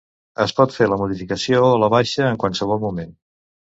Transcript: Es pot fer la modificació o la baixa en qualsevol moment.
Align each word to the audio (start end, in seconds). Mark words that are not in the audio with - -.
Es 0.45 0.53
pot 0.59 0.73
fer 0.77 0.87
la 0.93 0.99
modificació 1.03 1.63
o 1.69 1.79
la 1.85 1.93
baixa 1.99 2.29
en 2.33 2.43
qualsevol 2.47 2.85
moment. 2.91 3.19